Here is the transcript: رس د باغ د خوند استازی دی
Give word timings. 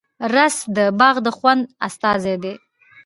رس 0.33 0.57
د 0.75 0.77
باغ 0.99 1.15
د 1.25 1.27
خوند 1.37 1.63
استازی 1.87 2.35
دی 2.43 2.53